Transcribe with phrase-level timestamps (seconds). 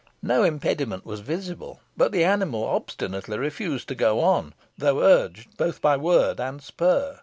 [0.23, 5.79] No impediment was visible, but the animal obstinately refused to go on, though urged both
[5.79, 7.19] by word and spur.